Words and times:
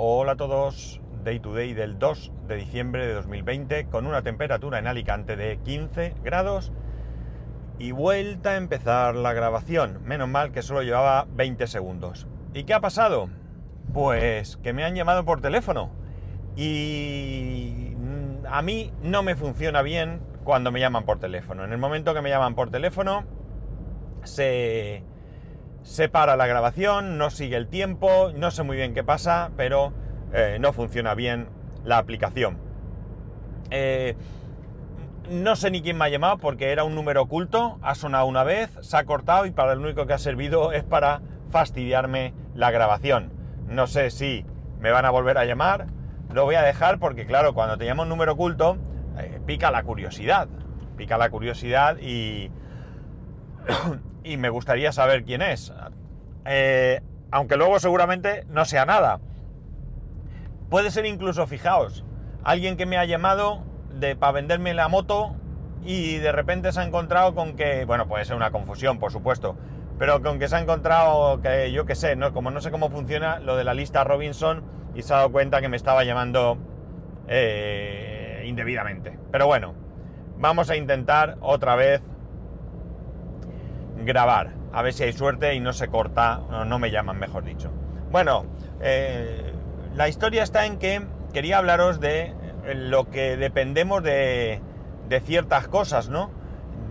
Hola 0.00 0.32
a 0.32 0.36
todos, 0.36 1.00
Day 1.24 1.40
to 1.40 1.52
Day 1.52 1.74
del 1.74 1.98
2 1.98 2.32
de 2.46 2.54
diciembre 2.54 3.04
de 3.04 3.14
2020 3.14 3.86
con 3.86 4.06
una 4.06 4.22
temperatura 4.22 4.78
en 4.78 4.86
Alicante 4.86 5.34
de 5.34 5.58
15 5.64 6.14
grados 6.22 6.70
y 7.80 7.90
vuelta 7.90 8.50
a 8.50 8.56
empezar 8.58 9.16
la 9.16 9.32
grabación. 9.32 9.98
Menos 10.04 10.28
mal 10.28 10.52
que 10.52 10.62
solo 10.62 10.84
llevaba 10.84 11.26
20 11.32 11.66
segundos. 11.66 12.28
¿Y 12.54 12.62
qué 12.62 12.74
ha 12.74 12.80
pasado? 12.80 13.28
Pues 13.92 14.56
que 14.58 14.72
me 14.72 14.84
han 14.84 14.94
llamado 14.94 15.24
por 15.24 15.40
teléfono 15.40 15.90
y 16.54 17.96
a 18.48 18.62
mí 18.62 18.92
no 19.02 19.24
me 19.24 19.34
funciona 19.34 19.82
bien 19.82 20.20
cuando 20.44 20.70
me 20.70 20.78
llaman 20.78 21.06
por 21.06 21.18
teléfono. 21.18 21.64
En 21.64 21.72
el 21.72 21.78
momento 21.78 22.14
que 22.14 22.22
me 22.22 22.30
llaman 22.30 22.54
por 22.54 22.70
teléfono 22.70 23.24
se 24.22 25.02
se 25.88 26.10
para 26.10 26.36
la 26.36 26.46
grabación, 26.46 27.16
no 27.16 27.30
sigue 27.30 27.56
el 27.56 27.66
tiempo, 27.66 28.30
no 28.36 28.50
sé 28.50 28.62
muy 28.62 28.76
bien 28.76 28.92
qué 28.92 29.02
pasa, 29.02 29.52
pero 29.56 29.94
eh, 30.34 30.58
no 30.60 30.74
funciona 30.74 31.14
bien 31.14 31.48
la 31.82 31.96
aplicación. 31.96 32.58
Eh, 33.70 34.14
no 35.30 35.56
sé 35.56 35.70
ni 35.70 35.80
quién 35.80 35.96
me 35.96 36.04
ha 36.04 36.08
llamado 36.10 36.36
porque 36.36 36.72
era 36.72 36.84
un 36.84 36.94
número 36.94 37.22
oculto, 37.22 37.78
ha 37.80 37.94
sonado 37.94 38.26
una 38.26 38.44
vez, 38.44 38.70
se 38.82 38.98
ha 38.98 39.04
cortado 39.04 39.46
y 39.46 39.50
para 39.50 39.74
lo 39.74 39.80
único 39.80 40.06
que 40.06 40.12
ha 40.12 40.18
servido 40.18 40.72
es 40.72 40.84
para 40.84 41.22
fastidiarme 41.48 42.34
la 42.54 42.70
grabación. 42.70 43.32
No 43.66 43.86
sé 43.86 44.10
si 44.10 44.44
me 44.80 44.90
van 44.90 45.06
a 45.06 45.10
volver 45.10 45.38
a 45.38 45.46
llamar, 45.46 45.86
lo 46.34 46.44
voy 46.44 46.56
a 46.56 46.62
dejar 46.62 46.98
porque 46.98 47.24
claro, 47.24 47.54
cuando 47.54 47.78
te 47.78 47.86
llama 47.86 48.02
un 48.02 48.10
número 48.10 48.32
oculto, 48.32 48.76
eh, 49.16 49.40
pica 49.46 49.70
la 49.70 49.84
curiosidad, 49.84 50.48
pica 50.98 51.16
la 51.16 51.30
curiosidad 51.30 51.96
y 51.98 52.50
y 54.24 54.36
me 54.36 54.48
gustaría 54.50 54.92
saber 54.92 55.24
quién 55.24 55.42
es. 55.42 55.72
Eh, 56.44 57.00
aunque 57.30 57.56
luego 57.56 57.78
seguramente 57.80 58.44
no 58.48 58.64
sea 58.64 58.86
nada. 58.86 59.20
Puede 60.70 60.90
ser 60.90 61.06
incluso, 61.06 61.46
fijaos, 61.46 62.04
alguien 62.44 62.76
que 62.76 62.86
me 62.86 62.98
ha 62.98 63.04
llamado 63.04 63.62
de, 63.94 64.16
para 64.16 64.32
venderme 64.32 64.74
la 64.74 64.88
moto 64.88 65.34
y 65.84 66.16
de 66.16 66.32
repente 66.32 66.72
se 66.72 66.80
ha 66.80 66.84
encontrado 66.84 67.34
con 67.34 67.56
que, 67.56 67.84
bueno, 67.84 68.08
puede 68.08 68.24
ser 68.24 68.36
una 68.36 68.50
confusión, 68.50 68.98
por 68.98 69.12
supuesto, 69.12 69.56
pero 69.98 70.22
con 70.22 70.38
que 70.38 70.48
se 70.48 70.56
ha 70.56 70.60
encontrado 70.60 71.40
que 71.40 71.72
yo 71.72 71.86
qué 71.86 71.94
sé, 71.94 72.16
¿no? 72.16 72.32
como 72.32 72.50
no 72.50 72.60
sé 72.60 72.70
cómo 72.70 72.90
funciona 72.90 73.40
lo 73.40 73.56
de 73.56 73.64
la 73.64 73.74
lista 73.74 74.04
Robinson 74.04 74.62
y 74.94 75.02
se 75.02 75.12
ha 75.12 75.18
dado 75.18 75.32
cuenta 75.32 75.60
que 75.60 75.68
me 75.68 75.76
estaba 75.76 76.04
llamando 76.04 76.58
eh, 77.28 78.44
indebidamente. 78.46 79.18
Pero 79.30 79.46
bueno, 79.46 79.74
vamos 80.38 80.70
a 80.70 80.76
intentar 80.76 81.36
otra 81.40 81.76
vez 81.76 82.02
grabar. 84.04 84.52
A 84.72 84.82
ver 84.82 84.92
si 84.92 85.04
hay 85.04 85.12
suerte 85.12 85.54
y 85.54 85.60
no 85.60 85.72
se 85.72 85.88
corta, 85.88 86.40
no 86.66 86.78
me 86.78 86.90
llaman, 86.90 87.18
mejor 87.18 87.44
dicho. 87.44 87.70
Bueno, 88.10 88.46
eh, 88.80 89.52
la 89.94 90.08
historia 90.08 90.42
está 90.42 90.66
en 90.66 90.78
que 90.78 91.02
quería 91.32 91.58
hablaros 91.58 92.00
de 92.00 92.34
lo 92.74 93.10
que 93.10 93.36
dependemos 93.36 94.02
de, 94.02 94.60
de 95.08 95.20
ciertas 95.20 95.68
cosas, 95.68 96.08
¿no? 96.08 96.30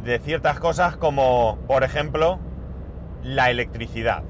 De 0.04 0.20
ciertas 0.20 0.60
cosas 0.60 0.98
como, 0.98 1.60
por 1.68 1.84
ejemplo, 1.84 2.40
la 3.24 3.50
electricidad. 3.50 4.24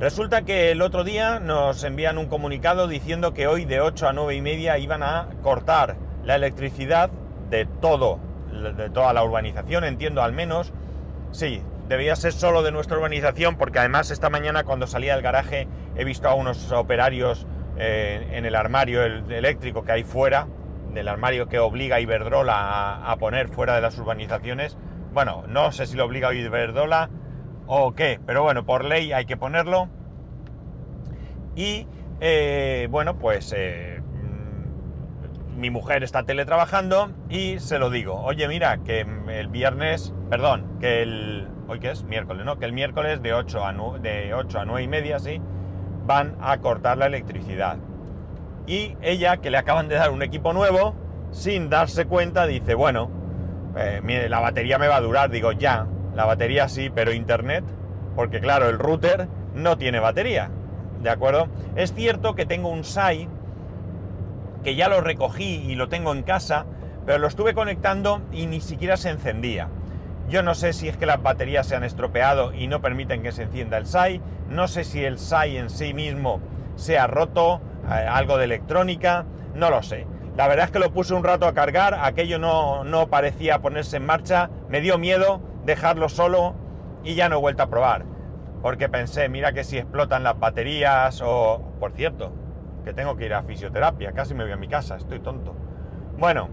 Resulta 0.00 0.42
que 0.42 0.72
el 0.72 0.82
otro 0.82 1.04
día 1.04 1.38
nos 1.38 1.84
envían 1.84 2.18
un 2.18 2.26
comunicado 2.26 2.88
diciendo 2.88 3.32
que 3.32 3.46
hoy 3.46 3.64
de 3.64 3.80
8 3.80 4.08
a 4.08 4.12
9 4.12 4.34
y 4.34 4.40
media 4.42 4.78
iban 4.78 5.02
a 5.02 5.28
cortar 5.42 5.96
la 6.24 6.34
electricidad 6.34 7.10
de 7.48 7.66
todo, 7.66 8.18
de 8.76 8.90
toda 8.90 9.12
la 9.12 9.22
urbanización, 9.22 9.84
entiendo 9.84 10.22
al 10.22 10.32
menos, 10.32 10.72
Sí, 11.34 11.60
debía 11.88 12.14
ser 12.14 12.32
solo 12.32 12.62
de 12.62 12.70
nuestra 12.70 12.96
urbanización 12.96 13.56
porque 13.56 13.80
además 13.80 14.12
esta 14.12 14.30
mañana 14.30 14.62
cuando 14.62 14.86
salía 14.86 15.14
del 15.14 15.22
garaje 15.22 15.66
he 15.96 16.04
visto 16.04 16.28
a 16.28 16.34
unos 16.34 16.70
operarios 16.70 17.48
eh, 17.76 18.28
en 18.34 18.44
el 18.46 18.54
armario 18.54 19.02
eléctrico 19.02 19.82
que 19.82 19.90
hay 19.90 20.04
fuera, 20.04 20.46
del 20.92 21.08
armario 21.08 21.48
que 21.48 21.58
obliga 21.58 21.96
a 21.96 22.00
Iberdrola 22.00 23.10
a, 23.10 23.16
poner 23.16 23.48
fuera 23.48 23.74
de 23.74 23.80
las 23.80 23.98
urbanizaciones. 23.98 24.78
Bueno, 25.12 25.42
no 25.48 25.72
sé 25.72 25.86
si 25.86 25.96
lo 25.96 26.04
obliga 26.04 26.28
a 26.28 26.34
Iberdrola 26.34 27.10
o 27.66 27.96
qué, 27.96 28.20
pero 28.24 28.44
bueno, 28.44 28.64
por 28.64 28.84
ley 28.84 29.12
hay 29.12 29.24
que 29.24 29.36
ponerlo. 29.36 29.88
Y 31.56 31.88
eh, 32.20 32.86
bueno, 32.92 33.18
pues 33.18 33.52
eh, 33.56 34.03
mi 35.56 35.70
mujer 35.70 36.02
está 36.02 36.24
teletrabajando 36.24 37.10
y 37.28 37.58
se 37.58 37.78
lo 37.78 37.90
digo, 37.90 38.20
oye 38.22 38.48
mira, 38.48 38.78
que 38.78 39.06
el 39.28 39.48
viernes 39.48 40.12
perdón, 40.28 40.78
que 40.80 41.02
el, 41.02 41.48
hoy 41.68 41.80
que 41.80 41.90
es 41.90 42.04
miércoles, 42.04 42.44
¿no? 42.44 42.58
Que 42.58 42.64
el 42.64 42.72
miércoles 42.72 43.22
de 43.22 43.34
8 43.34 43.64
a, 43.64 43.98
de 44.00 44.34
8 44.34 44.58
a 44.60 44.64
9 44.64 44.82
y 44.82 44.88
media, 44.88 45.18
sí, 45.18 45.40
van 46.06 46.36
a 46.40 46.58
cortar 46.58 46.98
la 46.98 47.06
electricidad. 47.06 47.76
Y 48.66 48.96
ella, 49.02 49.36
que 49.38 49.50
le 49.50 49.58
acaban 49.58 49.88
de 49.88 49.96
dar 49.96 50.10
un 50.10 50.22
equipo 50.22 50.52
nuevo, 50.52 50.94
sin 51.30 51.68
darse 51.68 52.06
cuenta, 52.06 52.46
dice, 52.46 52.74
bueno, 52.74 53.10
eh, 53.76 54.00
mire, 54.02 54.28
la 54.28 54.40
batería 54.40 54.78
me 54.78 54.88
va 54.88 54.96
a 54.96 55.00
durar. 55.00 55.30
Digo, 55.30 55.52
ya, 55.52 55.86
la 56.14 56.24
batería 56.24 56.68
sí, 56.68 56.90
pero 56.94 57.12
internet, 57.12 57.64
porque 58.16 58.40
claro, 58.40 58.68
el 58.68 58.78
router 58.78 59.28
no 59.54 59.76
tiene 59.76 60.00
batería. 60.00 60.50
¿De 61.02 61.10
acuerdo? 61.10 61.48
Es 61.76 61.92
cierto 61.92 62.34
que 62.34 62.46
tengo 62.46 62.70
un 62.70 62.84
SAI 62.84 63.28
que 64.64 64.74
ya 64.74 64.88
lo 64.88 65.00
recogí 65.00 65.62
y 65.68 65.76
lo 65.76 65.88
tengo 65.88 66.12
en 66.12 66.22
casa, 66.22 66.66
pero 67.06 67.18
lo 67.18 67.28
estuve 67.28 67.54
conectando 67.54 68.22
y 68.32 68.46
ni 68.46 68.60
siquiera 68.60 68.96
se 68.96 69.10
encendía. 69.10 69.68
Yo 70.28 70.42
no 70.42 70.54
sé 70.54 70.72
si 70.72 70.88
es 70.88 70.96
que 70.96 71.06
las 71.06 71.22
baterías 71.22 71.66
se 71.66 71.76
han 71.76 71.84
estropeado 71.84 72.54
y 72.54 72.66
no 72.66 72.80
permiten 72.80 73.22
que 73.22 73.30
se 73.30 73.42
encienda 73.42 73.76
el 73.76 73.86
SAI. 73.86 74.22
No 74.48 74.68
sé 74.68 74.84
si 74.84 75.04
el 75.04 75.18
SAI 75.18 75.58
en 75.58 75.68
sí 75.70 75.92
mismo 75.92 76.40
se 76.76 76.98
ha 76.98 77.06
roto, 77.06 77.60
eh, 77.84 77.92
algo 77.94 78.38
de 78.38 78.44
electrónica, 78.44 79.26
no 79.54 79.68
lo 79.68 79.82
sé. 79.82 80.06
La 80.36 80.48
verdad 80.48 80.64
es 80.64 80.70
que 80.72 80.78
lo 80.78 80.92
puse 80.92 81.14
un 81.14 81.22
rato 81.22 81.46
a 81.46 81.54
cargar, 81.54 81.94
aquello 81.94 82.38
no, 82.38 82.84
no 82.84 83.08
parecía 83.08 83.60
ponerse 83.60 83.98
en 83.98 84.06
marcha, 84.06 84.50
me 84.68 84.80
dio 84.80 84.98
miedo 84.98 85.40
dejarlo 85.64 86.08
solo 86.08 86.54
y 87.04 87.14
ya 87.14 87.28
no 87.28 87.36
he 87.36 87.40
vuelto 87.40 87.62
a 87.62 87.70
probar. 87.70 88.04
Porque 88.62 88.88
pensé, 88.88 89.28
mira 89.28 89.52
que 89.52 89.62
si 89.62 89.76
explotan 89.76 90.24
las 90.24 90.38
baterías 90.38 91.20
o... 91.22 91.62
Por 91.78 91.92
cierto, 91.92 92.32
que 92.84 92.92
tengo 92.92 93.16
que 93.16 93.26
ir 93.26 93.34
a 93.34 93.42
fisioterapia, 93.42 94.12
casi 94.12 94.34
me 94.34 94.44
voy 94.44 94.52
a 94.52 94.56
mi 94.56 94.68
casa, 94.68 94.96
estoy 94.96 95.20
tonto. 95.20 95.54
Bueno, 96.18 96.48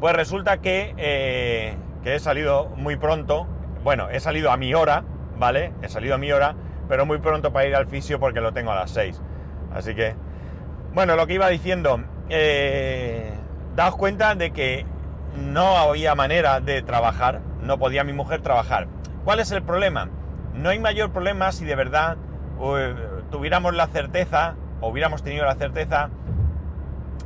pues 0.00 0.14
resulta 0.14 0.58
eh, 0.62 1.76
que, 2.02 2.14
he 2.14 2.18
salido 2.18 2.68
muy 2.76 2.96
pronto, 2.96 3.46
bueno, 3.82 4.10
he 4.10 4.20
salido 4.20 4.50
a 4.50 4.56
mi 4.56 4.74
hora, 4.74 5.04
¿vale? 5.38 5.72
He 5.82 5.88
salido 5.88 6.16
a 6.16 6.18
mi 6.18 6.32
hora, 6.32 6.56
pero 6.88 7.06
muy 7.06 7.18
pronto 7.18 7.52
para 7.52 7.66
ir 7.66 7.76
al 7.76 7.86
fisio 7.86 8.18
porque 8.18 8.40
lo 8.40 8.52
tengo 8.52 8.72
a 8.72 8.74
las 8.74 8.90
6. 8.90 9.22
Así 9.72 9.94
que, 9.94 10.14
bueno, 10.92 11.16
lo 11.16 11.26
que 11.26 11.34
iba 11.34 11.48
diciendo, 11.48 12.02
eh, 12.28 13.32
daos 13.76 13.96
cuenta 13.96 14.34
de 14.34 14.50
que 14.50 14.84
no 15.36 15.78
había 15.78 16.14
manera 16.14 16.60
de 16.60 16.82
trabajar, 16.82 17.40
no 17.62 17.78
podía 17.78 18.04
mi 18.04 18.12
mujer 18.12 18.42
trabajar. 18.42 18.88
¿Cuál 19.24 19.40
es 19.40 19.50
el 19.52 19.62
problema? 19.62 20.10
No 20.54 20.68
hay 20.68 20.78
mayor 20.78 21.12
problema 21.12 21.50
si 21.50 21.64
de 21.64 21.74
verdad 21.74 22.16
tuviéramos 23.34 23.74
la 23.74 23.88
certeza, 23.88 24.54
o 24.80 24.90
hubiéramos 24.90 25.24
tenido 25.24 25.44
la 25.44 25.56
certeza, 25.56 26.10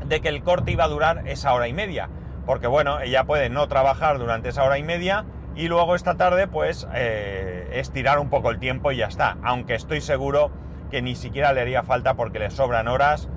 de 0.06 0.22
que 0.22 0.30
el 0.30 0.42
corte 0.42 0.72
iba 0.72 0.84
a 0.84 0.88
durar 0.88 1.28
esa 1.28 1.52
hora 1.52 1.68
y 1.68 1.74
media 1.74 2.08
porque 2.48 2.66
bueno, 2.66 2.98
ella 3.00 3.24
puede 3.24 3.50
no 3.50 3.68
trabajar 3.68 4.16
durante 4.16 4.48
esa 4.48 4.64
hora 4.64 4.78
y 4.78 4.82
media 4.82 5.26
y 5.54 5.68
luego 5.68 5.94
esta 5.94 6.14
tarde 6.14 6.48
pues 6.48 6.88
eh, 6.94 7.68
estirar 7.74 8.18
un 8.18 8.30
poco 8.30 8.50
el 8.50 8.58
tiempo 8.58 8.90
y 8.90 8.96
ya 8.96 9.06
está, 9.06 9.36
aunque 9.42 9.74
estoy 9.74 10.00
seguro 10.00 10.50
que 10.90 11.02
ni 11.02 11.14
siquiera 11.14 11.52
le 11.52 11.60
haría 11.60 11.82
falta 11.82 12.14
porque 12.14 12.38
le 12.38 12.48
sobran 12.48 12.88
horas, 12.88 13.28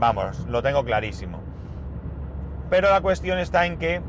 vamos, 0.00 0.46
lo 0.46 0.62
tengo 0.62 0.82
clarísimo. 0.82 1.40
Pero 2.70 2.88
la 2.88 3.02
cuestión 3.02 3.38
está 3.38 3.66
en 3.66 3.76
que 3.76 4.00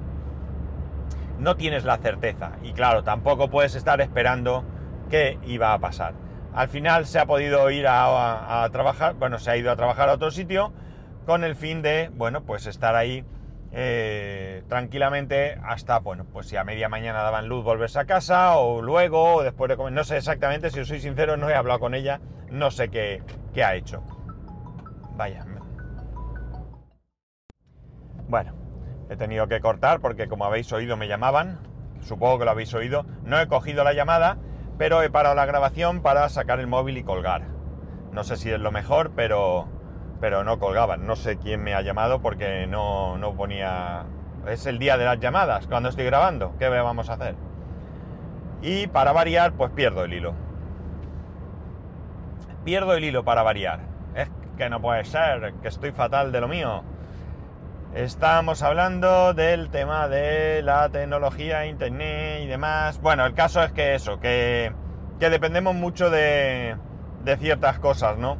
no 1.37 1.57
tienes 1.57 1.83
la 1.83 1.97
certeza 1.97 2.51
y 2.63 2.71
claro, 2.71 3.03
tampoco 3.03 3.49
puedes 3.49 3.75
estar 3.75 3.99
esperando 3.99 4.63
qué 5.09 5.37
iba 5.43 5.73
a 5.73 5.79
pasar. 5.79 6.24
Al 6.55 6.69
final 6.69 7.05
se 7.05 7.19
ha 7.19 7.25
podido 7.25 7.69
ir 7.69 7.85
a, 7.85 8.65
trabajar, 8.71 9.15
bueno, 9.15 9.39
se 9.39 9.51
ha 9.51 9.57
ido 9.57 9.71
a 9.71 9.75
trabajar 9.75 10.07
a 10.07 10.13
otro 10.13 10.31
sitio 10.31 10.71
con 11.25 11.43
el 11.43 11.53
fin 11.53 11.81
de, 11.81 12.09
bueno, 12.15 12.43
pues 12.45 12.65
estar 12.65 12.95
ahí 12.95 13.25
eh, 13.73 14.63
tranquilamente 14.69 15.59
hasta, 15.65 15.99
bueno, 15.99 16.25
pues 16.31 16.47
si 16.47 16.55
a 16.55 16.63
media 16.63 16.87
mañana 16.87 17.23
daban 17.23 17.49
luz 17.49 17.65
volverse 17.65 17.99
a 17.99 18.05
casa 18.05 18.55
o 18.55 18.81
luego 18.81 19.35
o 19.35 19.43
después 19.43 19.67
de 19.67 19.75
comer, 19.75 19.91
no 19.91 20.05
sé 20.05 20.15
exactamente, 20.15 20.69
si 20.69 20.79
os 20.79 20.87
soy 20.87 21.01
sincero, 21.01 21.35
no 21.35 21.49
he 21.49 21.55
hablado 21.55 21.81
con 21.81 21.93
ella, 21.93 22.21
no 22.49 22.71
sé 22.71 22.89
qué, 22.89 23.21
qué 23.53 23.61
ha 23.65 23.75
hecho. 23.75 24.01
Vaya. 25.17 25.45
Bueno, 28.29 28.53
he 29.09 29.17
tenido 29.17 29.49
que 29.49 29.59
cortar 29.59 29.99
porque 29.99 30.29
como 30.29 30.45
habéis 30.45 30.71
oído 30.71 30.95
me 30.95 31.09
llamaban, 31.09 31.59
supongo 31.99 32.39
que 32.39 32.45
lo 32.45 32.51
habéis 32.51 32.73
oído, 32.73 33.05
no 33.25 33.41
he 33.41 33.47
cogido 33.47 33.83
la 33.83 33.91
llamada, 33.91 34.37
pero 34.77 35.01
he 35.01 35.09
parado 35.09 35.35
la 35.35 35.45
grabación 35.45 36.01
para 36.01 36.27
sacar 36.29 36.59
el 36.59 36.67
móvil 36.67 36.97
y 36.97 37.03
colgar. 37.03 37.43
No 38.11 38.23
sé 38.23 38.37
si 38.37 38.51
es 38.51 38.59
lo 38.59 38.71
mejor, 38.71 39.11
pero 39.15 39.67
pero 40.19 40.43
no 40.43 40.59
colgaban. 40.59 41.05
No 41.05 41.15
sé 41.15 41.37
quién 41.37 41.61
me 41.63 41.73
ha 41.73 41.81
llamado 41.81 42.21
porque 42.21 42.67
no, 42.67 43.17
no 43.17 43.35
ponía... 43.35 44.05
Es 44.47 44.65
el 44.65 44.79
día 44.79 44.97
de 44.97 45.05
las 45.05 45.19
llamadas 45.19 45.67
cuando 45.67 45.89
estoy 45.89 46.05
grabando. 46.05 46.55
¿Qué 46.57 46.69
vamos 46.69 47.09
a 47.09 47.13
hacer? 47.13 47.35
Y 48.61 48.87
para 48.87 49.11
variar, 49.11 49.53
pues 49.53 49.71
pierdo 49.71 50.03
el 50.03 50.13
hilo. 50.13 50.33
pierdo 52.63 52.93
el 52.93 53.03
hilo 53.03 53.23
para 53.23 53.43
variar. 53.43 53.81
Es 54.15 54.29
que 54.57 54.69
no 54.69 54.81
puede 54.81 55.03
ser, 55.03 55.53
que 55.61 55.67
estoy 55.67 55.91
fatal 55.91 56.31
de 56.31 56.41
lo 56.41 56.47
mío. 56.47 56.83
Estamos 57.95 58.61
hablando 58.61 59.33
del 59.33 59.69
tema 59.69 60.09
de 60.09 60.61
la 60.61 60.89
tecnología, 60.89 61.65
internet 61.65 62.41
y 62.43 62.45
demás. 62.45 62.99
Bueno, 62.99 63.25
el 63.25 63.33
caso 63.33 63.63
es 63.63 63.71
que 63.71 63.95
eso, 63.95 64.19
que, 64.19 64.73
que 65.17 65.29
dependemos 65.29 65.75
mucho 65.75 66.09
de, 66.09 66.75
de 67.23 67.37
ciertas 67.37 67.79
cosas, 67.79 68.17
¿no? 68.17 68.35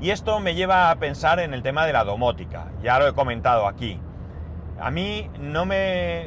Y 0.00 0.10
esto 0.10 0.40
me 0.40 0.56
lleva 0.56 0.90
a 0.90 0.96
pensar 0.96 1.38
en 1.38 1.54
el 1.54 1.62
tema 1.62 1.86
de 1.86 1.92
la 1.92 2.02
domótica. 2.02 2.72
Ya 2.82 2.98
lo 2.98 3.06
he 3.06 3.14
comentado 3.14 3.68
aquí. 3.68 4.00
A 4.80 4.90
mí 4.90 5.30
no 5.38 5.64
me... 5.64 6.26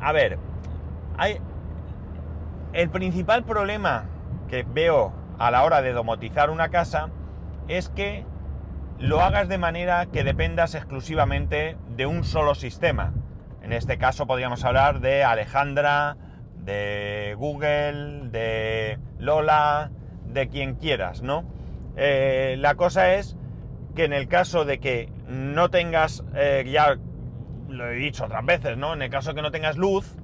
A 0.00 0.12
ver, 0.12 0.38
hay... 1.18 1.38
El 2.72 2.88
principal 2.88 3.44
problema 3.44 4.06
que 4.48 4.62
veo 4.66 5.12
a 5.38 5.50
la 5.50 5.64
hora 5.64 5.82
de 5.82 5.92
domotizar 5.92 6.48
una 6.48 6.70
casa 6.70 7.10
es 7.68 7.90
que 7.90 8.24
lo 9.02 9.20
hagas 9.20 9.48
de 9.48 9.58
manera 9.58 10.06
que 10.06 10.22
dependas 10.22 10.76
exclusivamente 10.76 11.76
de 11.96 12.06
un 12.06 12.22
solo 12.22 12.54
sistema. 12.54 13.12
En 13.60 13.72
este 13.72 13.98
caso 13.98 14.28
podríamos 14.28 14.64
hablar 14.64 15.00
de 15.00 15.24
Alejandra, 15.24 16.16
de 16.58 17.34
Google, 17.36 18.30
de 18.30 19.00
Lola, 19.18 19.90
de 20.26 20.48
quien 20.48 20.76
quieras, 20.76 21.20
¿no? 21.20 21.44
Eh, 21.96 22.54
la 22.60 22.76
cosa 22.76 23.14
es 23.14 23.36
que 23.96 24.04
en 24.04 24.12
el 24.12 24.28
caso 24.28 24.64
de 24.64 24.78
que 24.78 25.08
no 25.26 25.68
tengas, 25.68 26.22
eh, 26.36 26.64
ya 26.70 26.96
lo 27.68 27.90
he 27.90 27.96
dicho 27.96 28.26
otras 28.26 28.46
veces, 28.46 28.78
¿no? 28.78 28.94
En 28.94 29.02
el 29.02 29.10
caso 29.10 29.30
de 29.30 29.34
que 29.34 29.42
no 29.42 29.50
tengas 29.50 29.76
luz, 29.76 30.14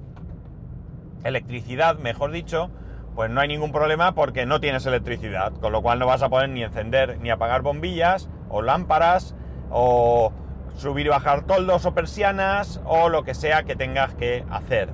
electricidad, 1.25 1.99
mejor 1.99 2.31
dicho, 2.31 2.71
pues 3.13 3.29
no 3.29 3.41
hay 3.41 3.49
ningún 3.49 3.73
problema 3.73 4.15
porque 4.15 4.45
no 4.45 4.61
tienes 4.61 4.85
electricidad, 4.85 5.51
con 5.51 5.73
lo 5.73 5.81
cual 5.81 5.99
no 5.99 6.07
vas 6.07 6.21
a 6.21 6.29
poder 6.29 6.47
ni 6.47 6.63
encender 6.63 7.19
ni 7.19 7.29
apagar 7.29 7.61
bombillas 7.61 8.29
o 8.49 8.61
lámparas 8.61 9.35
o 9.69 10.33
subir 10.75 11.05
y 11.05 11.09
bajar 11.09 11.45
toldos 11.45 11.85
o 11.85 11.93
persianas 11.93 12.81
o 12.85 13.09
lo 13.09 13.23
que 13.23 13.33
sea 13.33 13.63
que 13.63 13.75
tengas 13.75 14.13
que 14.15 14.45
hacer. 14.49 14.89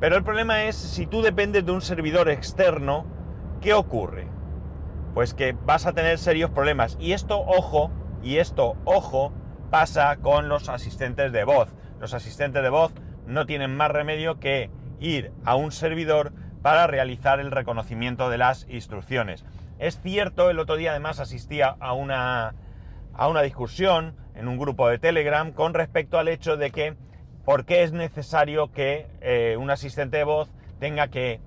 Pero 0.00 0.16
el 0.16 0.24
problema 0.24 0.64
es 0.64 0.76
si 0.76 1.06
tú 1.06 1.22
dependes 1.22 1.64
de 1.64 1.72
un 1.72 1.80
servidor 1.80 2.28
externo, 2.28 3.06
¿qué 3.60 3.74
ocurre? 3.74 4.26
Pues 5.14 5.34
que 5.34 5.52
vas 5.64 5.86
a 5.86 5.92
tener 5.92 6.18
serios 6.18 6.50
problemas. 6.50 6.96
Y 6.98 7.12
esto, 7.12 7.40
ojo, 7.40 7.90
y 8.22 8.38
esto, 8.38 8.76
ojo, 8.84 9.32
pasa 9.70 10.16
con 10.16 10.48
los 10.48 10.68
asistentes 10.68 11.32
de 11.32 11.44
voz. 11.44 11.68
Los 12.00 12.14
asistentes 12.14 12.62
de 12.62 12.68
voz 12.68 12.92
no 13.26 13.46
tienen 13.46 13.76
más 13.76 13.90
remedio 13.90 14.40
que 14.40 14.70
ir 14.98 15.32
a 15.44 15.54
un 15.54 15.72
servidor 15.72 16.32
para 16.62 16.86
realizar 16.86 17.40
el 17.40 17.50
reconocimiento 17.50 18.30
de 18.30 18.38
las 18.38 18.66
instrucciones. 18.68 19.44
Es 19.78 20.00
cierto, 20.00 20.50
el 20.50 20.58
otro 20.58 20.76
día 20.76 20.90
además 20.90 21.20
asistía 21.20 21.76
a 21.80 21.92
una, 21.92 22.54
a 23.14 23.28
una 23.28 23.42
discusión 23.42 24.14
en 24.34 24.48
un 24.48 24.58
grupo 24.58 24.88
de 24.88 24.98
Telegram 24.98 25.52
con 25.52 25.74
respecto 25.74 26.18
al 26.18 26.28
hecho 26.28 26.56
de 26.56 26.70
que 26.70 26.96
por 27.44 27.64
qué 27.64 27.82
es 27.82 27.92
necesario 27.92 28.72
que 28.72 29.06
eh, 29.20 29.56
un 29.58 29.70
asistente 29.70 30.18
de 30.18 30.24
voz 30.24 30.50
tenga 30.78 31.08
que 31.08 31.40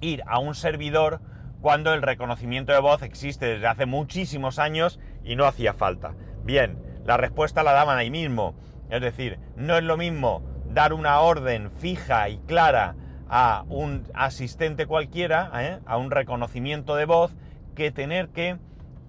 ir 0.00 0.22
a 0.26 0.38
un 0.38 0.54
servidor 0.54 1.20
cuando 1.60 1.94
el 1.94 2.02
reconocimiento 2.02 2.72
de 2.72 2.80
voz 2.80 3.02
existe 3.02 3.46
desde 3.46 3.66
hace 3.66 3.86
muchísimos 3.86 4.58
años 4.58 5.00
y 5.24 5.36
no 5.36 5.46
hacía 5.46 5.72
falta. 5.72 6.14
Bien, 6.42 6.78
la 7.04 7.16
respuesta 7.16 7.62
la 7.62 7.72
daban 7.72 7.98
ahí 7.98 8.10
mismo. 8.10 8.54
Es 8.90 9.00
decir, 9.00 9.38
no 9.56 9.76
es 9.76 9.82
lo 9.82 9.96
mismo 9.96 10.42
dar 10.66 10.92
una 10.92 11.20
orden 11.20 11.70
fija 11.70 12.28
y 12.28 12.38
clara 12.38 12.96
a 13.28 13.64
un 13.68 14.04
asistente 14.14 14.86
cualquiera, 14.86 15.50
¿eh? 15.54 15.78
a 15.86 15.96
un 15.96 16.10
reconocimiento 16.10 16.96
de 16.96 17.06
voz, 17.06 17.34
que 17.74 17.90
tener 17.90 18.28
que 18.28 18.58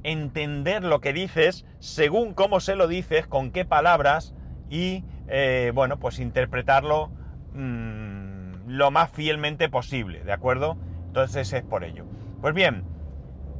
entender 0.05 0.83
lo 0.83 1.01
que 1.01 1.13
dices 1.13 1.65
según 1.79 2.33
cómo 2.33 2.59
se 2.59 2.75
lo 2.75 2.87
dices, 2.87 3.27
con 3.27 3.51
qué 3.51 3.65
palabras 3.65 4.33
y, 4.69 5.03
eh, 5.27 5.71
bueno, 5.73 5.99
pues 5.99 6.19
interpretarlo 6.19 7.11
mmm, 7.53 8.67
lo 8.67 8.91
más 8.91 9.11
fielmente 9.11 9.69
posible, 9.69 10.23
¿de 10.23 10.31
acuerdo? 10.31 10.77
Entonces 11.07 11.51
es 11.53 11.63
por 11.63 11.83
ello. 11.83 12.05
Pues 12.41 12.53
bien, 12.53 12.83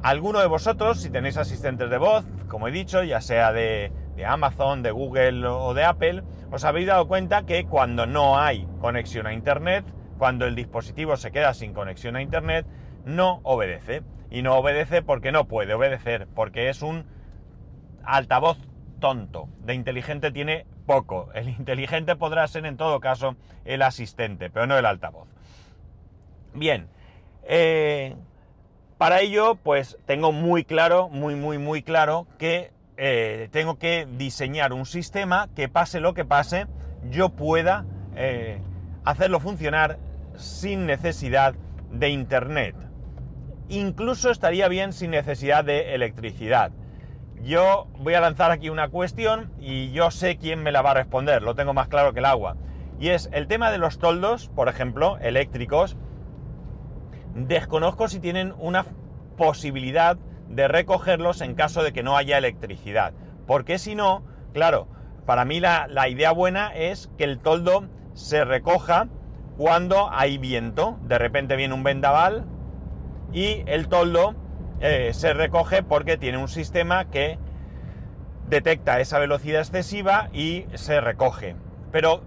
alguno 0.02 0.40
de 0.40 0.46
vosotros, 0.46 1.00
si 1.00 1.10
tenéis 1.10 1.36
asistentes 1.36 1.90
de 1.90 1.98
voz, 1.98 2.24
como 2.48 2.68
he 2.68 2.70
dicho, 2.70 3.02
ya 3.02 3.20
sea 3.20 3.52
de, 3.52 3.90
de 4.14 4.24
Amazon, 4.24 4.82
de 4.82 4.92
Google 4.92 5.46
o 5.46 5.74
de 5.74 5.84
Apple, 5.84 6.22
os 6.50 6.64
habéis 6.64 6.86
dado 6.86 7.08
cuenta 7.08 7.44
que 7.44 7.64
cuando 7.64 8.06
no 8.06 8.38
hay 8.38 8.68
conexión 8.78 9.26
a 9.26 9.32
Internet, 9.32 9.84
cuando 10.18 10.46
el 10.46 10.54
dispositivo 10.54 11.16
se 11.16 11.32
queda 11.32 11.54
sin 11.54 11.72
conexión 11.72 12.16
a 12.16 12.22
Internet, 12.22 12.66
no 13.06 13.40
obedece. 13.44 14.02
Y 14.28 14.42
no 14.42 14.56
obedece 14.56 15.00
porque 15.00 15.32
no 15.32 15.46
puede 15.46 15.72
obedecer, 15.72 16.26
porque 16.34 16.68
es 16.68 16.82
un 16.82 17.06
altavoz 18.04 18.58
tonto. 19.00 19.48
De 19.60 19.72
inteligente 19.72 20.32
tiene 20.32 20.66
poco. 20.84 21.30
El 21.34 21.48
inteligente 21.48 22.16
podrá 22.16 22.46
ser 22.48 22.66
en 22.66 22.76
todo 22.76 23.00
caso 23.00 23.36
el 23.64 23.82
asistente, 23.82 24.50
pero 24.50 24.66
no 24.66 24.76
el 24.76 24.84
altavoz. 24.84 25.28
Bien, 26.54 26.88
eh, 27.44 28.16
para 28.98 29.20
ello 29.20 29.56
pues 29.62 29.98
tengo 30.06 30.32
muy 30.32 30.64
claro, 30.64 31.08
muy, 31.08 31.34
muy, 31.34 31.58
muy 31.58 31.82
claro 31.82 32.26
que 32.38 32.72
eh, 32.96 33.48
tengo 33.52 33.78
que 33.78 34.08
diseñar 34.10 34.72
un 34.72 34.86
sistema 34.86 35.48
que 35.54 35.68
pase 35.68 36.00
lo 36.00 36.14
que 36.14 36.24
pase, 36.24 36.66
yo 37.10 37.28
pueda 37.28 37.84
eh, 38.16 38.58
hacerlo 39.04 39.38
funcionar 39.38 39.98
sin 40.34 40.86
necesidad 40.86 41.54
de 41.92 42.08
internet. 42.08 42.74
Incluso 43.68 44.30
estaría 44.30 44.68
bien 44.68 44.92
sin 44.92 45.10
necesidad 45.10 45.64
de 45.64 45.94
electricidad. 45.94 46.72
Yo 47.42 47.88
voy 47.98 48.14
a 48.14 48.20
lanzar 48.20 48.50
aquí 48.50 48.70
una 48.70 48.88
cuestión 48.88 49.52
y 49.60 49.90
yo 49.92 50.10
sé 50.10 50.36
quién 50.36 50.62
me 50.62 50.72
la 50.72 50.82
va 50.82 50.92
a 50.92 50.94
responder, 50.94 51.42
lo 51.42 51.54
tengo 51.54 51.74
más 51.74 51.88
claro 51.88 52.12
que 52.12 52.20
el 52.20 52.24
agua. 52.24 52.56
Y 52.98 53.08
es 53.08 53.28
el 53.32 53.46
tema 53.46 53.70
de 53.70 53.78
los 53.78 53.98
toldos, 53.98 54.48
por 54.48 54.68
ejemplo, 54.68 55.18
eléctricos. 55.18 55.96
Desconozco 57.34 58.08
si 58.08 58.20
tienen 58.20 58.54
una 58.58 58.86
posibilidad 59.36 60.16
de 60.48 60.68
recogerlos 60.68 61.40
en 61.40 61.54
caso 61.54 61.82
de 61.82 61.92
que 61.92 62.02
no 62.02 62.16
haya 62.16 62.38
electricidad. 62.38 63.12
Porque 63.46 63.78
si 63.78 63.94
no, 63.94 64.24
claro, 64.52 64.88
para 65.26 65.44
mí 65.44 65.60
la, 65.60 66.08
idea 66.08 66.32
buena 66.32 66.74
es 66.74 67.10
que 67.18 67.24
el 67.24 67.38
toldo 67.38 67.88
se 68.14 68.44
recoja 68.44 69.08
cuando 69.58 70.08
hay 70.10 70.38
viento. 70.38 70.98
De 71.02 71.18
repente 71.18 71.56
viene 71.56 71.74
un 71.74 71.82
vendaval 71.82 72.46
y 73.36 73.62
el 73.66 73.88
toldo 73.88 74.34
eh, 74.80 75.10
se 75.12 75.34
recoge 75.34 75.82
porque 75.82 76.16
tiene 76.16 76.38
un 76.38 76.48
sistema 76.48 77.10
que 77.10 77.38
detecta 78.48 78.98
esa 78.98 79.18
velocidad 79.18 79.60
excesiva 79.60 80.30
y 80.32 80.64
se 80.74 81.02
recoge. 81.02 81.54
Pero 81.92 82.22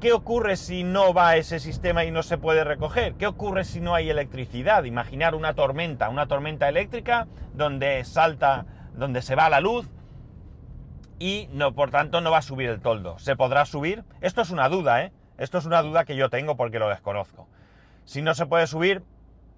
¿Qué 0.00 0.12
ocurre 0.12 0.56
si 0.56 0.84
no 0.84 1.12
va 1.12 1.34
ese 1.34 1.58
sistema 1.58 2.04
y 2.04 2.12
no 2.12 2.22
se 2.22 2.38
puede 2.38 2.62
recoger? 2.62 3.14
¿Qué 3.14 3.26
ocurre 3.26 3.64
si 3.64 3.80
no 3.80 3.96
hay 3.96 4.08
electricidad? 4.08 4.84
Imaginar 4.84 5.34
una 5.34 5.54
tormenta, 5.54 6.08
una 6.08 6.28
tormenta 6.28 6.68
eléctrica 6.68 7.26
donde 7.52 8.04
salta, 8.04 8.64
donde 8.94 9.22
se 9.22 9.34
va 9.34 9.50
la 9.50 9.58
luz 9.58 9.90
y 11.18 11.48
no, 11.50 11.74
por 11.74 11.90
tanto 11.90 12.20
no 12.20 12.30
va 12.30 12.38
a 12.38 12.42
subir 12.42 12.68
el 12.68 12.80
toldo. 12.80 13.18
¿Se 13.18 13.34
podrá 13.34 13.66
subir? 13.66 14.04
Esto 14.20 14.40
es 14.40 14.50
una 14.50 14.68
duda, 14.68 15.02
¿eh? 15.02 15.12
Esto 15.36 15.58
es 15.58 15.66
una 15.66 15.82
duda 15.82 16.04
que 16.04 16.14
yo 16.14 16.30
tengo 16.30 16.56
porque 16.56 16.78
lo 16.78 16.88
desconozco. 16.88 17.48
Si 18.04 18.22
no 18.22 18.34
se 18.34 18.46
puede 18.46 18.68
subir, 18.68 19.02